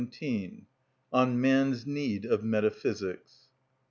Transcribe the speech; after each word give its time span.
(27) 0.01 0.65
On 1.13 1.39
Man's 1.39 1.85
Need 1.85 2.25
Of 2.25 2.43
Metaphysics. 2.43 3.49